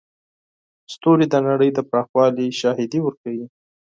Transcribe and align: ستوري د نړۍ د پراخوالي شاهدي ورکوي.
ستوري 0.93 1.25
د 1.29 1.35
نړۍ 1.47 1.69
د 1.73 1.79
پراخوالي 1.89 2.47
شاهدي 2.59 2.99
ورکوي. 3.03 3.45